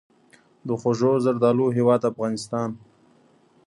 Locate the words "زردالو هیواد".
1.25-2.01